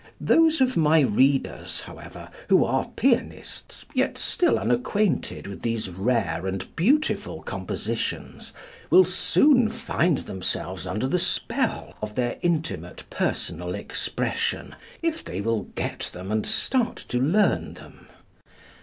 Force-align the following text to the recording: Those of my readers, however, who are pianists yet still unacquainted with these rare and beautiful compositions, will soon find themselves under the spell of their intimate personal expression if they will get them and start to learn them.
Those 0.19 0.61
of 0.61 0.75
my 0.75 1.01
readers, 1.01 1.81
however, 1.81 2.31
who 2.49 2.65
are 2.65 2.89
pianists 2.95 3.85
yet 3.93 4.17
still 4.17 4.57
unacquainted 4.57 5.45
with 5.45 5.61
these 5.61 5.91
rare 5.91 6.47
and 6.47 6.75
beautiful 6.75 7.43
compositions, 7.43 8.51
will 8.89 9.05
soon 9.05 9.69
find 9.69 10.17
themselves 10.17 10.87
under 10.87 11.05
the 11.05 11.19
spell 11.19 11.93
of 12.01 12.15
their 12.15 12.39
intimate 12.41 13.03
personal 13.11 13.75
expression 13.75 14.73
if 15.03 15.23
they 15.23 15.39
will 15.39 15.65
get 15.75 16.09
them 16.13 16.31
and 16.31 16.47
start 16.47 16.95
to 17.09 17.19
learn 17.19 17.75
them. 17.75 18.07